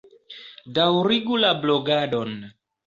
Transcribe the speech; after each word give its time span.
Daŭrigu 0.79 1.39
la 1.45 1.55
blogadon! 1.63 2.39